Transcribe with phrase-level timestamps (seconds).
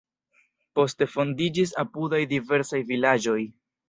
[0.77, 3.37] Poste fondiĝis apudaj diversaj vilaĝoj.